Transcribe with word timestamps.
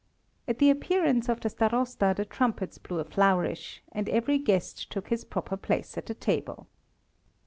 At 0.47 0.57
the 0.57 0.71
appearance 0.71 1.29
of 1.29 1.41
the 1.41 1.49
Starosta 1.51 2.15
the 2.17 2.25
trumpets 2.25 2.79
blew 2.79 2.97
a 2.97 3.03
flourish, 3.03 3.83
and 3.91 4.09
every 4.09 4.39
guest 4.39 4.91
took 4.91 5.09
his 5.09 5.23
proper 5.23 5.55
place 5.55 5.95
at 5.95 6.07
the 6.07 6.15
table. 6.15 6.65